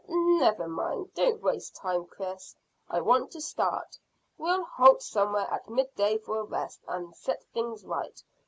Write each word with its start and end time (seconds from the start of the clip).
"Never 0.09 0.67
mind, 0.67 1.13
don't 1.13 1.43
waste 1.43 1.75
time, 1.75 2.07
Chris. 2.07 2.55
I 2.89 3.01
want 3.01 3.29
to 3.33 3.39
start. 3.39 3.99
We'll 4.35 4.63
halt 4.65 5.03
somewhere 5.03 5.45
at 5.53 5.69
mid 5.69 5.93
day 5.93 6.17
for 6.17 6.39
a 6.39 6.43
rest, 6.43 6.81
and 6.87 7.15
set 7.15 7.43
things 7.53 7.85
right. 7.85 8.23